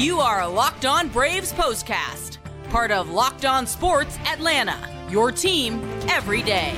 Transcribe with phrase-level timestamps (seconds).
[0.00, 2.38] You are a Locked On Braves postcast,
[2.70, 4.78] part of Locked On Sports Atlanta,
[5.10, 5.78] your team
[6.08, 6.72] every day.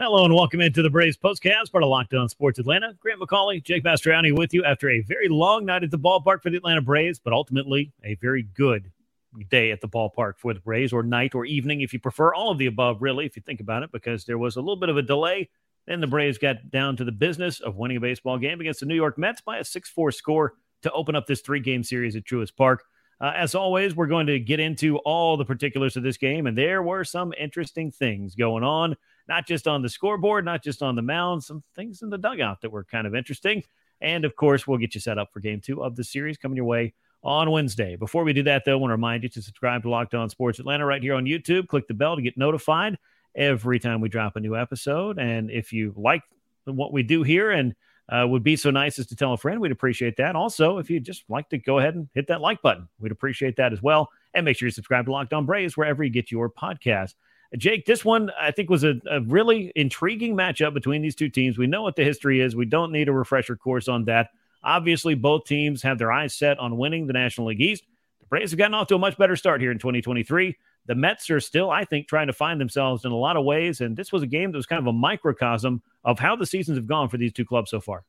[0.00, 2.96] Hello and welcome into the Braves postcast, part of Locked On Sports Atlanta.
[2.98, 6.50] Grant McAuley, Jake Mastroianni with you after a very long night at the ballpark for
[6.50, 8.90] the Atlanta Braves, but ultimately a very good
[9.44, 12.34] day at the ballpark for the Braves, or night or evening, if you prefer.
[12.34, 14.76] All of the above, really, if you think about it, because there was a little
[14.76, 15.48] bit of a delay.
[15.86, 18.86] Then the Braves got down to the business of winning a baseball game against the
[18.86, 22.16] New York Mets by a 6 4 score to open up this three game series
[22.16, 22.84] at Truist Park.
[23.20, 26.58] Uh, as always, we're going to get into all the particulars of this game, and
[26.58, 28.96] there were some interesting things going on
[29.28, 32.60] not just on the scoreboard, not just on the mound, some things in the dugout
[32.60, 33.62] that were kind of interesting.
[34.00, 36.56] And of course, we'll get you set up for game two of the series coming
[36.56, 37.96] your way on Wednesday.
[37.96, 40.28] Before we do that, though, I want to remind you to subscribe to Locked On
[40.28, 41.68] Sports Atlanta right here on YouTube.
[41.68, 42.98] Click the bell to get notified
[43.34, 45.18] every time we drop a new episode.
[45.18, 46.22] And if you like
[46.64, 47.74] what we do here and
[48.08, 50.36] uh, would be so nice as to tell a friend, we'd appreciate that.
[50.36, 53.56] Also, if you'd just like to go ahead and hit that like button, we'd appreciate
[53.56, 54.10] that as well.
[54.34, 57.14] And make sure you subscribe to Locked On Braves wherever you get your podcast.
[57.56, 61.56] Jake, this one I think was a, a, really intriguing matchup between these two teams.
[61.56, 62.56] We know what the history is.
[62.56, 64.30] We don't need a refresher course on that.
[64.66, 67.84] Obviously, both teams have their eyes set on winning the National League East.
[68.18, 70.56] The Braves have gotten off to a much better start here in 2023.
[70.86, 73.80] The Mets are still, I think, trying to find themselves in a lot of ways.
[73.80, 76.78] And this was a game that was kind of a microcosm of how the seasons
[76.78, 78.04] have gone for these two clubs so far.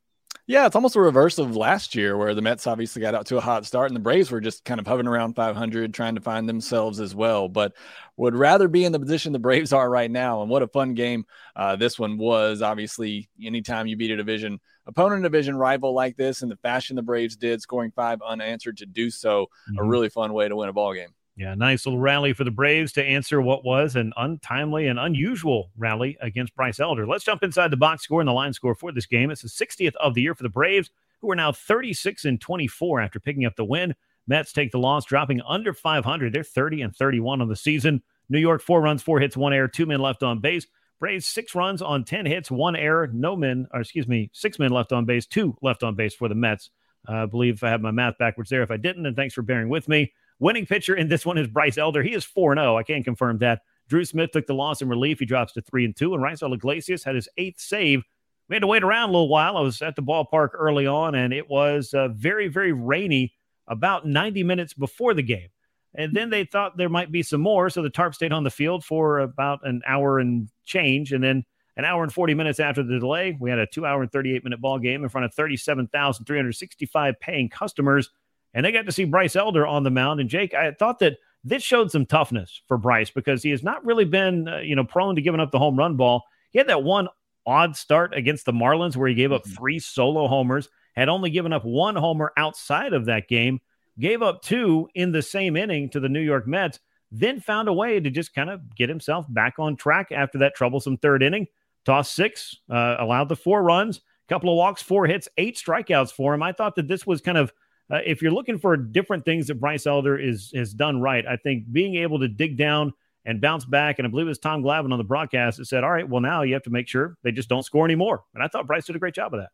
[0.49, 3.37] Yeah, it's almost a reverse of last year where the Mets obviously got out to
[3.37, 6.21] a hot start and the Braves were just kind of hovering around 500 trying to
[6.21, 7.49] find themselves as well.
[7.49, 7.73] But
[8.15, 10.41] would rather be in the position the Braves are right now.
[10.41, 12.61] And what a fun game uh, this one was.
[12.61, 17.01] Obviously, anytime you beat a division opponent, division rival like this in the fashion the
[17.01, 19.79] Braves did, scoring five unanswered to do so, mm-hmm.
[19.79, 21.09] a really fun way to win a ball game.
[21.35, 25.69] Yeah, nice little rally for the Braves to answer what was an untimely and unusual
[25.77, 27.05] rally against Bryce Elder.
[27.05, 29.29] Let's jump inside the box score and the line score for this game.
[29.29, 30.89] It's the 60th of the year for the Braves,
[31.21, 33.93] who are now 36 and 24 after picking up the win.
[34.27, 36.33] Mets take the loss, dropping under 500.
[36.33, 38.01] They're 30 and 31 on the season.
[38.29, 40.65] New York, four runs, four hits, one error, two men left on base.
[40.99, 44.71] Braves, six runs on 10 hits, one error, no men, or excuse me, six men
[44.71, 46.71] left on base, two left on base for the Mets.
[47.07, 48.63] Uh, I believe I have my math backwards there.
[48.63, 50.11] If I didn't, then thanks for bearing with me.
[50.39, 52.03] Winning pitcher in this one is Bryce Elder.
[52.03, 52.77] He is 4 0.
[52.77, 53.61] I can't confirm that.
[53.87, 55.19] Drew Smith took the loss in relief.
[55.19, 56.13] He drops to 3 and 2.
[56.13, 58.03] And Raisel Iglesias had his eighth save.
[58.49, 59.57] We had to wait around a little while.
[59.57, 63.33] I was at the ballpark early on, and it was uh, very, very rainy
[63.67, 65.49] about 90 minutes before the game.
[65.97, 67.69] And then they thought there might be some more.
[67.69, 71.11] So the tarp stayed on the field for about an hour and change.
[71.11, 71.43] And then
[71.75, 74.43] an hour and 40 minutes after the delay, we had a two hour and 38
[74.43, 78.11] minute ball game in front of 37,365 paying customers
[78.57, 80.19] and they got to see Bryce Elder on the mound.
[80.19, 83.85] And Jake, I thought that this showed some toughness for Bryce because he has not
[83.85, 86.23] really been, uh, you know, prone to giving up the home run ball.
[86.49, 87.07] He had that one
[87.45, 89.53] odd start against the Marlins where he gave up mm-hmm.
[89.53, 93.59] three solo homers, had only given up one homer outside of that game,
[93.99, 96.79] gave up two in the same inning to the New York Mets,
[97.11, 100.55] then found a way to just kind of get himself back on track after that
[100.55, 101.47] troublesome third inning.
[101.85, 106.33] Tossed six, uh, allowed the four runs, couple of walks, four hits, eight strikeouts for
[106.33, 106.43] him.
[106.43, 107.53] I thought that this was kind of
[107.89, 111.37] uh, if you're looking for different things that Bryce Elder is has done right, I
[111.37, 112.93] think being able to dig down
[113.25, 115.83] and bounce back, and I believe it was Tom Glavine on the broadcast that said,
[115.83, 118.43] "All right, well now you have to make sure they just don't score anymore." And
[118.43, 119.49] I thought Bryce did a great job of that.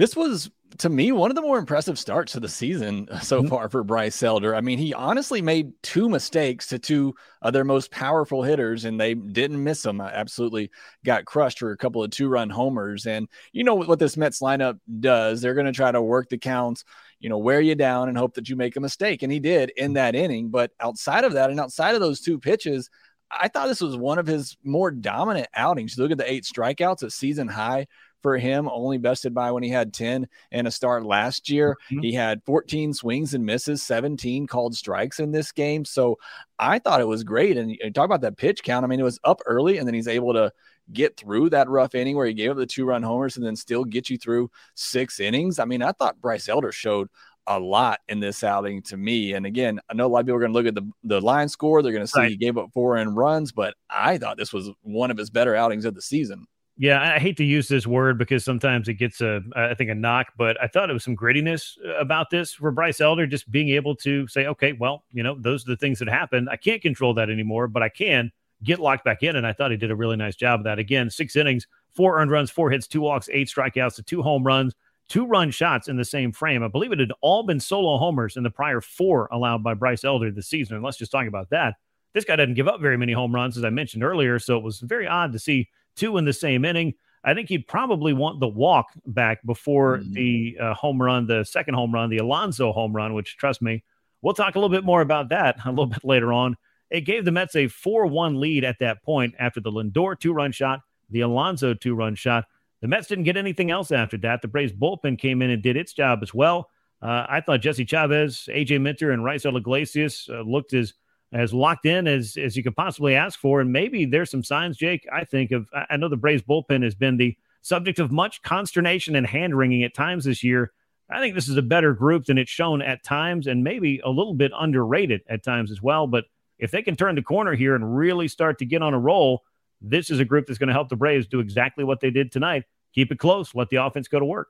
[0.00, 3.48] This was, to me, one of the more impressive starts of the season so mm-hmm.
[3.48, 4.54] far for Bryce Elder.
[4.54, 8.98] I mean, he honestly made two mistakes to two of their most powerful hitters, and
[8.98, 10.00] they didn't miss them.
[10.00, 10.70] I absolutely
[11.04, 13.06] got crushed for a couple of two run homers.
[13.06, 15.42] And you know what this Mets lineup does?
[15.42, 16.82] They're going to try to work the counts
[17.22, 19.22] you know, wear you down and hope that you make a mistake.
[19.22, 20.48] And he did in that inning.
[20.48, 22.88] But outside of that, and outside of those two pitches,
[23.30, 25.98] I thought this was one of his more dominant outings.
[25.98, 27.86] Look at the eight strikeouts, a season high
[28.22, 31.76] for him, only bested by when he had 10 and a start last year.
[31.90, 32.00] Mm-hmm.
[32.00, 35.84] He had 14 swings and misses, 17 called strikes in this game.
[35.84, 36.18] So
[36.58, 37.56] I thought it was great.
[37.56, 38.84] And talk about that pitch count.
[38.84, 40.52] I mean, it was up early, and then he's able to
[40.92, 43.56] get through that rough inning where he gave up the two run homers and then
[43.56, 45.58] still get you through six innings.
[45.58, 47.08] I mean, I thought Bryce Elder showed
[47.46, 49.32] a lot in this outing to me.
[49.32, 51.20] And again, I know a lot of people are going to look at the, the
[51.20, 51.82] line score.
[51.82, 52.30] They're going to see right.
[52.30, 55.56] he gave up four in runs, but I thought this was one of his better
[55.56, 56.46] outings of the season.
[56.80, 59.94] Yeah, I hate to use this word because sometimes it gets a, I think, a
[59.94, 63.50] knock, but I thought it was some grittiness uh, about this for Bryce Elder, just
[63.50, 66.48] being able to say, okay, well, you know, those are the things that happened.
[66.50, 68.32] I can't control that anymore, but I can
[68.62, 69.36] get locked back in.
[69.36, 70.78] And I thought he did a really nice job of that.
[70.78, 74.74] Again, six innings, four earned runs, four hits, two walks, eight strikeouts, two home runs,
[75.10, 76.62] two run shots in the same frame.
[76.62, 80.02] I believe it had all been solo homers in the prior four allowed by Bryce
[80.02, 80.76] Elder this season.
[80.76, 81.74] And let's just talk about that.
[82.14, 84.38] this guy doesn't give up very many home runs, as I mentioned earlier.
[84.38, 86.94] So it was very odd to see two in the same inning.
[87.22, 90.12] I think he'd probably want the walk back before mm-hmm.
[90.12, 93.84] the uh, home run, the second home run, the Alonso home run, which, trust me,
[94.22, 96.56] we'll talk a little bit more about that a little bit later on.
[96.90, 100.32] It gave the Mets a 4 1 lead at that point after the Lindor two
[100.32, 102.46] run shot, the Alonso two run shot.
[102.80, 104.42] The Mets didn't get anything else after that.
[104.42, 106.70] The Braves bullpen came in and did its job as well.
[107.02, 110.94] Uh, I thought Jesse Chavez, AJ Minter, and Raisel Iglesias uh, looked as
[111.32, 113.60] as locked in as as you could possibly ask for.
[113.60, 115.06] And maybe there's some signs, Jake.
[115.12, 115.68] I think of.
[115.72, 119.82] I know the Braves bullpen has been the subject of much consternation and hand wringing
[119.84, 120.72] at times this year.
[121.10, 124.10] I think this is a better group than it's shown at times, and maybe a
[124.10, 126.06] little bit underrated at times as well.
[126.06, 126.24] But
[126.58, 129.42] if they can turn the corner here and really start to get on a roll,
[129.80, 132.30] this is a group that's going to help the Braves do exactly what they did
[132.30, 132.64] tonight.
[132.94, 134.48] Keep it close, let the offense go to work.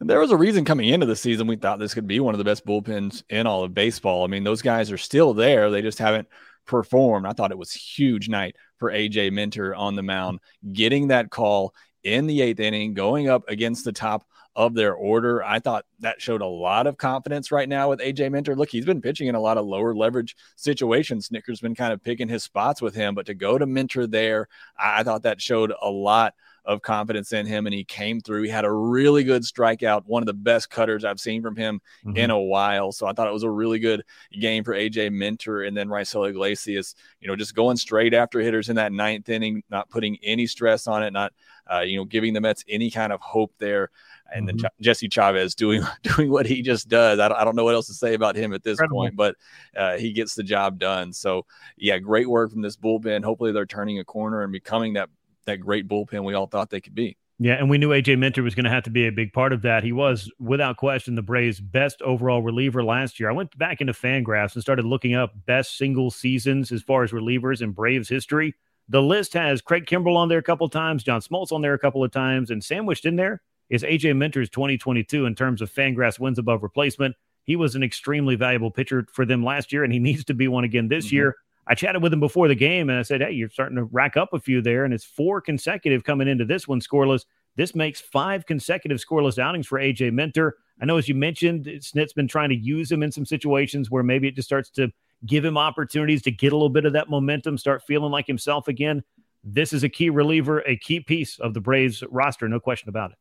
[0.00, 2.38] There was a reason coming into the season we thought this could be one of
[2.38, 4.24] the best bullpens in all of baseball.
[4.24, 5.70] I mean, those guys are still there.
[5.70, 6.28] They just haven't
[6.66, 7.26] performed.
[7.26, 10.40] I thought it was huge night for AJ Minter on the mound,
[10.72, 14.26] getting that call in the eighth inning, going up against the top
[14.56, 15.42] of their order.
[15.44, 18.56] I thought that showed a lot of confidence right now with AJ Minter.
[18.56, 21.28] Look, he's been pitching in a lot of lower leverage situations.
[21.28, 24.48] Snitker's been kind of picking his spots with him, but to go to Minter there,
[24.78, 26.34] I thought that showed a lot
[26.64, 28.42] of confidence in him and he came through.
[28.42, 31.80] He had a really good strikeout, one of the best cutters I've seen from him
[32.04, 32.16] mm-hmm.
[32.16, 32.92] in a while.
[32.92, 36.28] So I thought it was a really good game for AJ Minter and then Raisel
[36.28, 40.46] Iglesias, you know, just going straight after hitters in that ninth inning, not putting any
[40.46, 41.32] stress on it, not,
[41.72, 43.90] uh, you know, giving the Mets any kind of hope there.
[44.32, 44.58] And mm-hmm.
[44.58, 47.18] then Ch- Jesse Chavez doing doing what he just does.
[47.18, 48.98] I don't, I don't know what else to say about him at this Incredible.
[48.98, 49.36] point, but
[49.76, 51.12] uh, he gets the job done.
[51.12, 51.46] So
[51.76, 53.24] yeah, great work from this bullpen.
[53.24, 55.08] Hopefully they're turning a corner and becoming that
[55.46, 57.16] that great bullpen we all thought they could be.
[57.42, 59.54] Yeah, and we knew AJ Minter was going to have to be a big part
[59.54, 59.82] of that.
[59.82, 63.30] He was, without question, the Braves' best overall reliever last year.
[63.30, 67.12] I went back into Fangraphs and started looking up best single seasons as far as
[67.12, 68.54] relievers in Braves history.
[68.90, 71.72] The list has Craig Kimbrel on there a couple of times, John Smoltz on there
[71.72, 73.40] a couple of times, and sandwiched in there
[73.70, 77.16] is AJ Minter's 2022 in terms of Fangraphs wins above replacement.
[77.44, 80.46] He was an extremely valuable pitcher for them last year, and he needs to be
[80.46, 81.16] one again this mm-hmm.
[81.16, 81.36] year.
[81.70, 84.16] I chatted with him before the game and I said, Hey, you're starting to rack
[84.16, 84.84] up a few there.
[84.84, 87.24] And it's four consecutive coming into this one scoreless.
[87.54, 90.56] This makes five consecutive scoreless outings for AJ Minter.
[90.82, 94.02] I know, as you mentioned, Snit's been trying to use him in some situations where
[94.02, 94.90] maybe it just starts to
[95.26, 98.66] give him opportunities to get a little bit of that momentum, start feeling like himself
[98.66, 99.04] again.
[99.44, 103.12] This is a key reliever, a key piece of the Braves roster, no question about
[103.12, 103.18] it.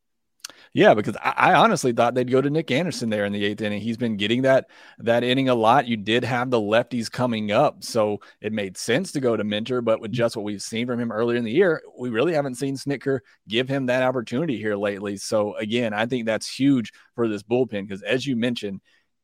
[0.73, 3.61] Yeah, because I, I, honestly thought they'd go to Nick Anderson there in the eighth
[3.61, 3.81] inning.
[3.81, 4.69] He's been getting that
[4.99, 5.87] that inning a lot.
[5.87, 9.81] You did have the lefties coming up, so it made sense to go to Minter.
[9.81, 10.17] But with mm-hmm.
[10.17, 13.19] just what we've seen from him earlier in the year, we really haven't seen Snitker
[13.47, 15.17] give him that opportunity here lately.
[15.17, 18.81] So again, I think that's huge for this bullpen because, as you mentioned,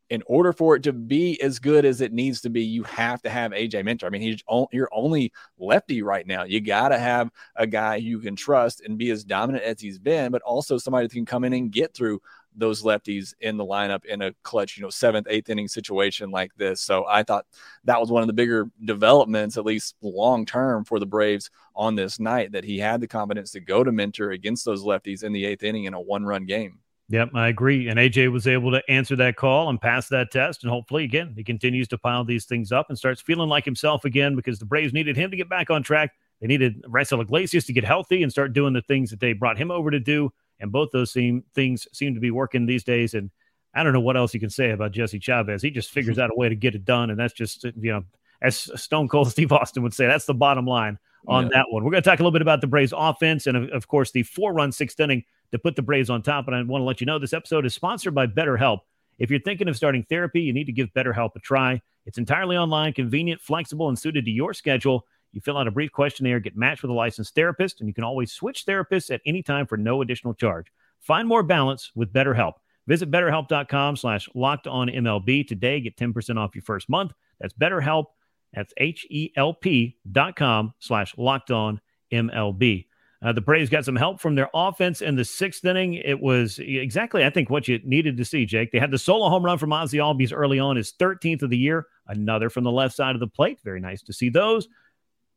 [0.10, 3.22] in order for it to be as good as it needs to be, you have
[3.24, 4.06] to have AJ Minter.
[4.06, 6.44] I mean, he's your only lefty right now.
[6.44, 9.98] You got to have a guy you can trust and be as dominant as he's
[9.98, 12.22] been, but also somebody that can come in and get through
[12.58, 16.52] those lefties in the lineup in a clutch, you know, seventh, eighth inning situation like
[16.56, 16.82] this.
[16.82, 17.46] So I thought
[17.84, 21.96] that was one of the bigger developments, at least long term, for the Braves on
[21.96, 25.34] this night that he had the confidence to go to Minter against those lefties in
[25.34, 26.80] the eighth inning in a one run game.
[27.10, 27.88] Yep, I agree.
[27.88, 30.64] And AJ was able to answer that call and pass that test.
[30.64, 34.06] And hopefully, again, he continues to pile these things up and starts feeling like himself
[34.06, 36.14] again because the Braves needed him to get back on track.
[36.42, 39.58] They needed Raisel Iglesias to get healthy and start doing the things that they brought
[39.58, 40.32] him over to do.
[40.60, 43.14] And both those seem, things seem to be working these days.
[43.14, 43.30] And
[43.76, 45.62] I don't know what else you can say about Jesse Chavez.
[45.62, 47.12] He just figures out a way to get it done.
[47.12, 48.04] And that's just, uh, you know,
[48.42, 51.50] as Stone Cold Steve Austin would say, that's the bottom line on yeah.
[51.54, 51.84] that one.
[51.84, 54.12] We're going to talk a little bit about the Braves offense and, of, of course,
[54.12, 56.48] the four run sixth inning to put the Braves on top.
[56.48, 58.80] And I want to let you know this episode is sponsored by BetterHelp.
[59.18, 61.82] If you're thinking of starting therapy, you need to give BetterHelp a try.
[62.06, 65.06] It's entirely online, convenient, flexible, and suited to your schedule.
[65.32, 68.04] You fill out a brief questionnaire, get matched with a licensed therapist, and you can
[68.04, 70.68] always switch therapists at any time for no additional charge.
[71.02, 72.54] Find more balance with BetterHelp.
[72.88, 75.82] Visit betterhelp.com slash locked on MLB today.
[75.82, 77.14] Get 10% off your first month.
[77.40, 78.06] That's BetterHelp.
[78.54, 82.86] That's H-E-L-P dot com slash locked on MLB.
[83.26, 85.96] Uh, the Braves got some help from their offense in the sixth inning.
[85.96, 88.72] It was exactly, I think, what you needed to see, Jake.
[88.72, 91.58] They had the solo home run from Ozzie Albies early on, his 13th of the
[91.58, 93.58] year, another from the left side of the plate.
[93.64, 94.68] Very nice to see those.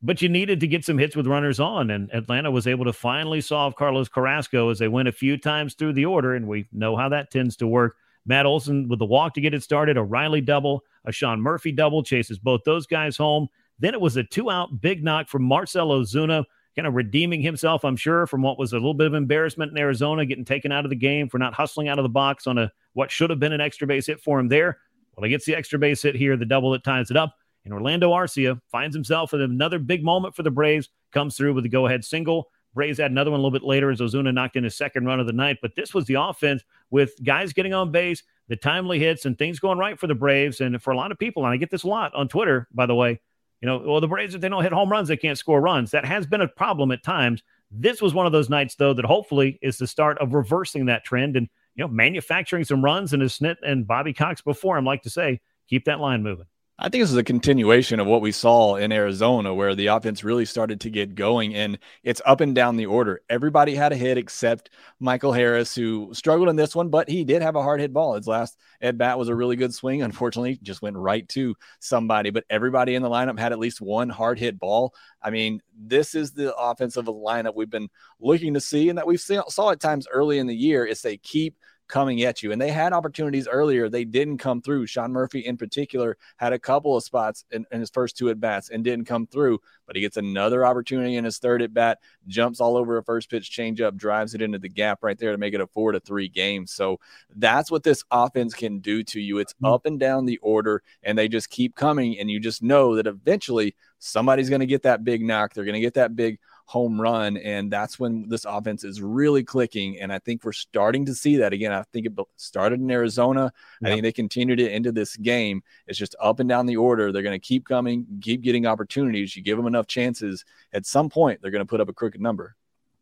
[0.02, 2.92] But you needed to get some hits with runners on, and Atlanta was able to
[2.92, 6.68] finally solve Carlos Carrasco as they went a few times through the order, and we
[6.73, 7.97] know how that tends to work.
[8.26, 11.73] Matt Olson with the walk to get it started, a Riley double, a Sean Murphy
[11.73, 13.49] double, chases both those guys home.
[13.78, 16.45] Then it was a two out big knock from Marcelo Ozuna
[16.78, 19.78] kind of redeeming himself, I'm sure, from what was a little bit of embarrassment in
[19.78, 22.56] Arizona, getting taken out of the game for not hustling out of the box on
[22.56, 24.78] a what should have been an extra base hit for him there.
[25.16, 27.75] Well, he gets the extra base hit here, the double that ties it up, And
[27.75, 31.68] Orlando Arcia finds himself in another big moment for the Braves, comes through with a
[31.68, 32.49] go ahead single.
[32.75, 35.18] Braves had another one a little bit later as Ozuna knocked in his second run
[35.18, 35.58] of the night.
[35.61, 39.58] But this was the offense with guys getting on base, the timely hits, and things
[39.58, 40.61] going right for the Braves.
[40.61, 42.87] And for a lot of people, and I get this a lot on Twitter, by
[42.87, 43.20] the way,
[43.61, 45.91] you know, well, the Braves, if they don't hit home runs, they can't score runs.
[45.91, 47.43] That has been a problem at times.
[47.71, 51.05] This was one of those nights, though, that hopefully is the start of reversing that
[51.05, 53.12] trend and, you know, manufacturing some runs.
[53.12, 56.47] And as Snit and Bobby Cox before him like to say, keep that line moving.
[56.80, 60.23] I think this is a continuation of what we saw in Arizona, where the offense
[60.23, 63.20] really started to get going, and it's up and down the order.
[63.28, 64.70] Everybody had a hit except
[65.00, 68.14] Michael Harris, who struggled in this one, but he did have a hard hit ball.
[68.14, 70.02] His last at bat was a really good swing.
[70.02, 74.08] Unfortunately, just went right to somebody, but everybody in the lineup had at least one
[74.08, 74.94] hard hit ball.
[75.20, 77.88] I mean, this is the offensive lineup we've been
[78.20, 80.85] looking to see, and that we've seen, saw at times early in the year.
[80.85, 81.56] Is they keep
[81.88, 82.52] coming at you.
[82.52, 83.88] And they had opportunities earlier.
[83.88, 84.87] They didn't come through.
[84.87, 88.40] Sean Murphy, in particular, had a couple of spots in, in, his first two at
[88.40, 89.61] bats and didn't come through.
[89.87, 93.30] But he gets another opportunity in his third at bat, jumps all over a first
[93.30, 96.00] pitch changeup, drives it into the gap right there to make it a four to
[96.00, 96.66] three game.
[96.66, 97.00] So
[97.35, 99.38] that's what this offense can do to you.
[99.38, 99.66] It's mm-hmm.
[99.66, 102.18] up and down the order, and they just keep coming.
[102.18, 105.54] And you just know that eventually somebody's going to get that big knock.
[105.54, 107.38] They're going to get that big home run.
[107.38, 109.98] And that's when this offense is really clicking.
[110.00, 111.72] And I think we're starting to see that again.
[111.72, 113.50] I think it started in Arizona.
[113.80, 113.88] Yep.
[113.88, 115.62] I think they continued it into this game.
[115.87, 117.10] It's just up and down the order.
[117.10, 119.34] They're going to keep coming, keep getting opportunities.
[119.34, 120.44] You give them enough chances.
[120.75, 122.54] At some point, they're going to put up a crooked number.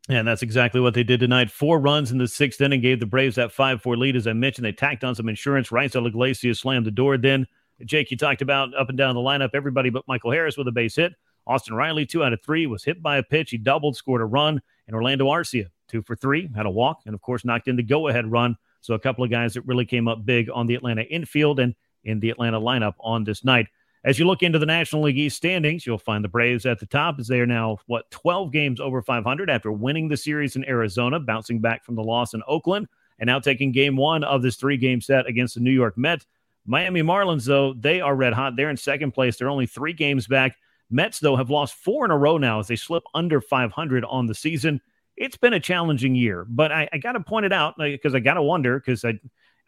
[0.09, 1.51] And that's exactly what they did tonight.
[1.51, 4.15] Four runs in the sixth inning gave the Braves that 5 4 lead.
[4.15, 5.71] As I mentioned, they tacked on some insurance.
[5.71, 7.19] Raisel Iglesias slammed the door.
[7.19, 7.49] Then,
[7.85, 10.73] Jake, you talked about up and down the lineup, everybody but Michael Harris with a
[10.73, 11.15] base hit.
[11.47, 13.51] Austin Riley, two out of three, was hit by a pitch.
[13.51, 14.61] He doubled, scored a run.
[14.87, 17.83] And Orlando Arcia, two for three, had a walk, and of course, knocked in the
[17.83, 18.57] go ahead run.
[18.81, 21.75] So a couple of guys that really came up big on the Atlanta infield and
[22.05, 23.67] in the Atlanta lineup on this night.
[24.05, 26.87] As you look into the National League East standings, you'll find the Braves at the
[26.87, 30.65] top as they are now, what, 12 games over 500 after winning the series in
[30.69, 32.87] Arizona, bouncing back from the loss in Oakland,
[33.19, 36.25] and now taking game one of this three game set against the New York Mets.
[36.65, 38.55] Miami Marlins, though, they are red hot.
[38.55, 39.37] They're in second place.
[39.37, 40.57] They're only three games back
[40.91, 44.27] Mets, though, have lost four in a row now as they slip under 500 on
[44.27, 44.81] the season.
[45.17, 48.21] It's been a challenging year, but I, I got to point it out because I
[48.21, 49.19] got to wonder because I,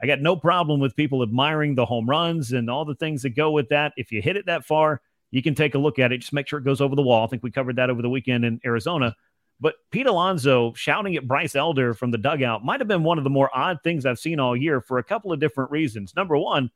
[0.00, 3.30] I got no problem with people admiring the home runs and all the things that
[3.30, 3.92] go with that.
[3.96, 6.18] If you hit it that far, you can take a look at it.
[6.18, 7.24] Just make sure it goes over the wall.
[7.24, 9.16] I think we covered that over the weekend in Arizona.
[9.60, 13.24] But Pete Alonso shouting at Bryce Elder from the dugout might have been one of
[13.24, 16.14] the more odd things I've seen all year for a couple of different reasons.
[16.14, 16.70] Number one,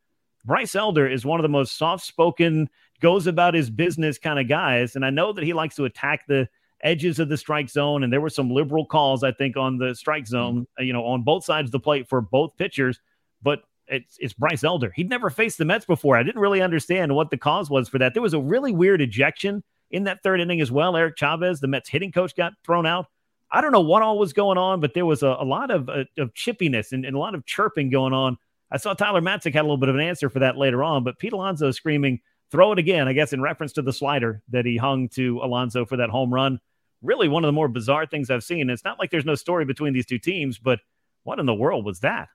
[0.45, 2.69] Bryce Elder is one of the most soft spoken,
[3.03, 4.97] goes about his business kind of guys.
[4.97, 6.49] And I know that he likes to attack the
[6.83, 8.03] edges of the strike zone.
[8.03, 10.85] And there were some liberal calls, I think, on the strike zone, mm-hmm.
[10.85, 13.01] you know, on both sides of the plate for both pitchers.
[13.43, 14.93] But it's, it's Bryce Elder.
[14.95, 16.17] He'd never faced the Mets before.
[16.17, 18.15] I didn't really understand what the cause was for that.
[18.15, 20.97] There was a really weird ejection in that third inning as well.
[20.97, 23.07] Eric Chavez, the Mets hitting coach, got thrown out.
[23.51, 25.89] I don't know what all was going on, but there was a, a lot of,
[25.91, 28.39] uh, of chippiness and, and, a lot of chirping going on
[28.73, 31.05] I saw Tyler Matzek had a little bit of an answer for that later on,
[31.05, 32.21] but Pete Alonso screaming,
[32.53, 35.85] throw it again, I guess, in reference to the slider that he hung to Alonso
[35.85, 36.61] for that home run.
[37.01, 38.71] Really one of the more bizarre things I've seen.
[38.71, 40.79] It's not like there's no story between these two teams, but
[41.25, 42.29] what in the world was that?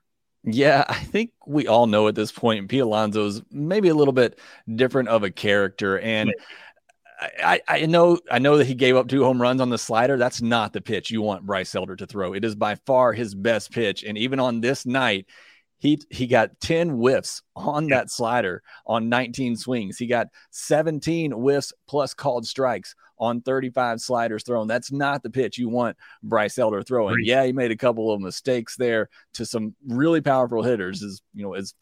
[0.44, 4.38] Yeah, I think we all know at this point Pete Alonso's maybe a little bit
[4.72, 5.98] different of a character.
[5.98, 6.34] And
[7.42, 10.16] I, I know I know that he gave up two home runs on the slider.
[10.16, 12.34] That's not the pitch you want Bryce Elder to throw.
[12.34, 14.04] It is by far his best pitch.
[14.04, 15.26] And even on this night,
[15.78, 19.96] he he got 10 whiffs on that slider on 19 swings.
[19.96, 24.66] He got 17 whiffs plus called strikes on 35 sliders thrown.
[24.66, 27.16] That's not the pitch you want Bryce Elder throwing.
[27.16, 27.24] Right.
[27.24, 31.02] Yeah, he made a couple of mistakes there to some really powerful hitters.
[31.02, 31.74] Is you know as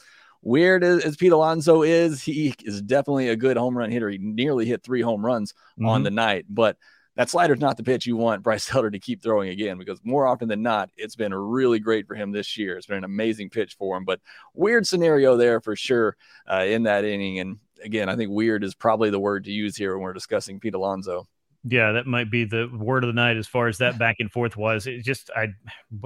[0.42, 4.10] weird as, as Pete Alonso is, he is definitely a good home run hitter.
[4.10, 5.86] He nearly hit three home runs mm-hmm.
[5.86, 6.76] on the night, but
[7.16, 10.26] that slider's not the pitch you want Bryce Elder to keep throwing again because more
[10.26, 12.76] often than not, it's been really great for him this year.
[12.76, 14.20] It's been an amazing pitch for him, but
[14.54, 16.16] weird scenario there for sure
[16.50, 17.40] uh, in that inning.
[17.40, 20.60] And again, I think weird is probably the word to use here when we're discussing
[20.60, 21.26] Pete Alonso.
[21.68, 24.30] Yeah, that might be the word of the night as far as that back and
[24.30, 24.86] forth was.
[24.86, 25.48] It just, I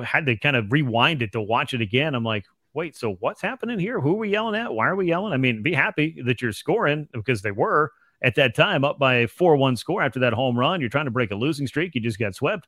[0.02, 2.14] had to kind of rewind it to watch it again.
[2.14, 4.00] I'm like, wait, so what's happening here?
[4.00, 4.72] Who are we yelling at?
[4.72, 5.34] Why are we yelling?
[5.34, 9.14] I mean, be happy that you're scoring because they were at that time, up by
[9.16, 10.80] a 4 1 score after that home run.
[10.80, 11.94] You're trying to break a losing streak.
[11.94, 12.66] You just got swept.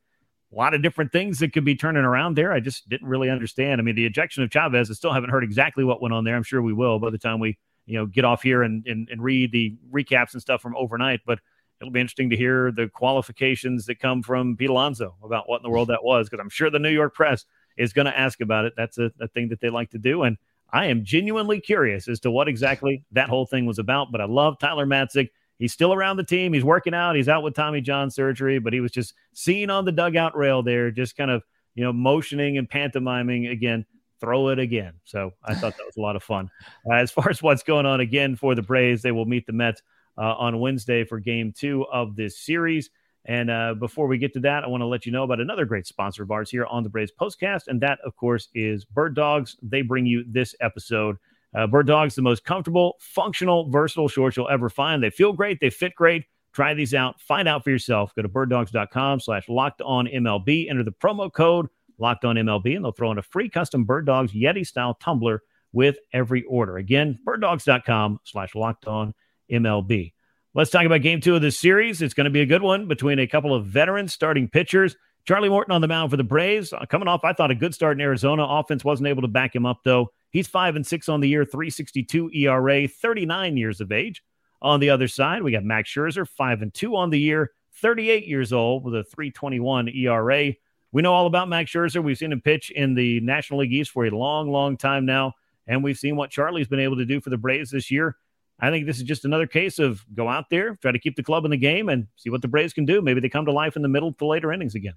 [0.53, 2.53] A lot of different things that could be turning around there.
[2.53, 3.81] I just didn't really understand.
[3.81, 6.37] I mean, the ejection of Chavez, I still haven't heard exactly what went on there.
[6.37, 9.09] I'm sure we will by the time we, you know, get off here and, and,
[9.11, 11.21] and read the recaps and stuff from overnight.
[11.27, 11.41] But
[11.81, 15.63] it'll be interesting to hear the qualifications that come from Pete Alonso about what in
[15.63, 17.45] the world that was, because I'm sure the New York press
[17.77, 18.75] is going to ask about it.
[18.77, 20.23] That's a, a thing that they like to do.
[20.23, 20.37] And
[20.73, 24.13] I am genuinely curious as to what exactly that whole thing was about.
[24.13, 25.31] But I love Tyler Matzek.
[25.63, 26.53] He's still around the team.
[26.53, 27.15] He's working out.
[27.15, 30.61] He's out with Tommy John surgery, but he was just seen on the dugout rail
[30.61, 31.45] there, just kind of,
[31.77, 33.87] you know, motioning and pantomiming again,
[34.19, 34.95] throw it again.
[35.05, 36.51] So I thought that was a lot of fun.
[36.91, 39.53] Uh, as far as what's going on again for the Braves, they will meet the
[39.53, 39.83] Mets
[40.19, 42.91] uh, on Wednesday for game two of this series.
[43.25, 45.65] And uh, before we get to that, I want to let you know about another
[45.65, 47.69] great sponsor of ours here on the Braves Postcast.
[47.69, 49.57] And that, of course, is Bird Dogs.
[49.63, 51.19] They bring you this episode.
[51.55, 55.03] Uh, Bird Dogs, the most comfortable, functional, versatile shorts you'll ever find.
[55.03, 55.61] They feel great.
[55.61, 56.25] They fit great.
[56.53, 57.21] Try these out.
[57.21, 58.15] Find out for yourself.
[58.15, 60.69] Go to birddogs.com slash locked on MLB.
[60.69, 61.69] Enter the promo code
[61.99, 65.43] locked on MLB, and they'll throw in a free custom Bird Dogs Yeti style tumbler
[65.73, 66.77] with every order.
[66.77, 69.15] Again, birddogs.com slash locked on
[69.51, 70.13] MLB.
[70.55, 72.03] Let's talk about game two of this series.
[72.03, 74.97] It's going to be a good one between a couple of veteran starting pitchers.
[75.25, 76.73] Charlie Morton on the mound for the Braves.
[76.73, 78.45] Uh, coming off, I thought a good start in Arizona.
[78.45, 80.11] Offense wasn't able to back him up, though.
[80.31, 84.23] He's five and six on the year, 362 ERA, 39 years of age.
[84.61, 88.27] On the other side, we got Max Scherzer, five and two on the year, 38
[88.27, 90.55] years old with a 321 ERA.
[90.91, 92.03] We know all about Max Scherzer.
[92.03, 95.35] We've seen him pitch in the National League East for a long, long time now.
[95.67, 98.17] And we've seen what Charlie's been able to do for the Braves this year.
[98.59, 101.23] I think this is just another case of go out there, try to keep the
[101.23, 103.01] club in the game, and see what the Braves can do.
[103.01, 104.95] Maybe they come to life in the middle to later innings again.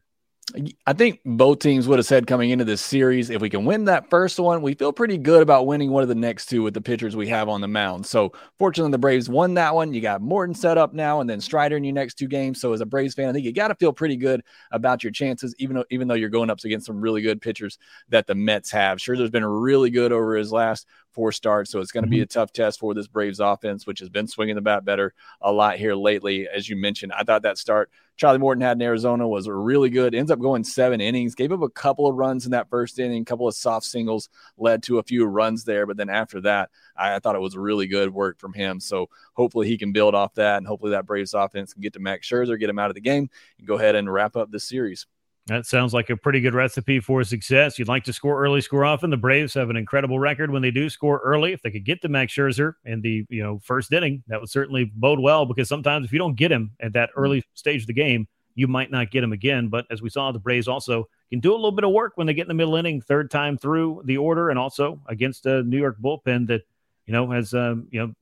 [0.86, 3.86] I think both teams would have said coming into this series, if we can win
[3.86, 6.76] that first one, we feel pretty good about winning one of the next two with
[6.76, 8.06] the pitchers we have on the mound.
[8.06, 9.92] So, fortunately, the Braves won that one.
[9.92, 12.62] You got Morton set up now, and then Strider in your next two games.
[12.62, 15.12] So, as a Braves fan, I think you got to feel pretty good about your
[15.12, 18.36] chances, even though even though you're going up against some really good pitchers that the
[18.36, 19.00] Mets have.
[19.00, 20.86] Scherzer's been really good over his last
[21.16, 22.18] four starts, so it's going to mm-hmm.
[22.18, 25.14] be a tough test for this Braves offense, which has been swinging the bat better
[25.42, 26.48] a lot here lately.
[26.48, 30.16] As you mentioned, I thought that start Charlie Morton had in Arizona was really good.
[30.16, 33.24] Ends up going seven innings, gave up a couple of runs in that first inning,
[33.24, 35.86] a couple of soft singles led to a few runs there.
[35.86, 38.80] But then after that, I, I thought it was really good work from him.
[38.80, 42.00] So hopefully he can build off that, and hopefully that Braves offense can get to
[42.00, 44.68] Max Scherzer, get him out of the game, and go ahead and wrap up this
[44.68, 45.08] series.
[45.48, 47.78] That sounds like a pretty good recipe for success.
[47.78, 49.12] You'd like to score early, score often.
[49.12, 51.54] The Braves have an incredible record when they do score early.
[51.54, 54.50] If they could get to Max Scherzer in the you know first inning, that would
[54.50, 57.88] certainly bode well because sometimes if you don't get him at that early stage of
[57.88, 59.68] the game, you might not get him again.
[59.68, 62.26] But as we saw, the Braves also can do a little bit of work when
[62.26, 65.62] they get in the middle inning, third time through the order, and also against a
[65.62, 66.64] New York bullpen that
[67.06, 68.14] you know has um, you know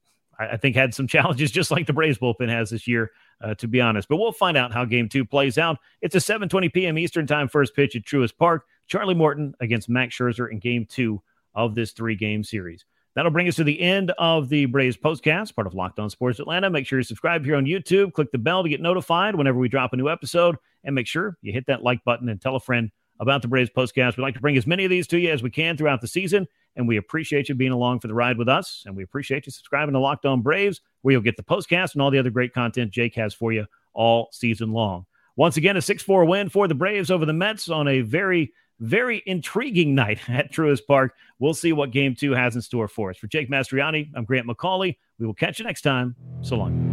[0.52, 3.12] I, think had some challenges just like the Braves bullpen has this year
[3.44, 4.08] uh, to be honest.
[4.08, 5.78] But we'll find out how game two plays out.
[6.02, 6.98] It's a 7:20 p.m.
[6.98, 8.66] Eastern time first pitch at Truist Park.
[8.88, 11.22] Charlie Morton against Max Scherzer in game two
[11.56, 12.86] of this three-game series.
[13.16, 16.40] That'll bring us to the end of the Braves postcast, part of Locked On Sports
[16.40, 16.70] Atlanta.
[16.70, 18.14] Make sure you subscribe here on YouTube.
[18.14, 20.58] Click the bell to get notified whenever we drop a new episode.
[20.84, 23.70] And make sure you hit that like button and tell a friend about the Braves
[23.70, 24.18] postcast.
[24.18, 26.08] We'd like to bring as many of these to you as we can throughout the
[26.08, 26.48] season.
[26.76, 28.84] And we appreciate you being along for the ride with us.
[28.86, 32.02] And we appreciate you subscribing to Locked On Braves where you'll get the postcast and
[32.02, 35.06] all the other great content Jake has for you all season long.
[35.36, 38.52] Once again, a 6 4 win for the Braves over the Mets on a very,
[38.80, 41.14] very intriguing night at Truist Park.
[41.40, 43.18] We'll see what game two has in store for us.
[43.18, 44.98] For Jake Mastroianni, I'm Grant McAuley.
[45.20, 46.16] We will catch you next time.
[46.42, 46.93] So long.